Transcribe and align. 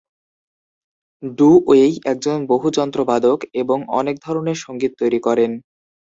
Do 1.37 1.49
Wei 1.65 1.93
একজন 2.05 2.37
বহু-যন্ত্রবাদক 2.47 3.39
এবং 3.61 3.77
অনেক 3.91 4.15
ধরনের 4.25 4.57
সঙ্গীত 4.57 4.91
তৈরি 5.01 5.19
করেন। 5.19 5.51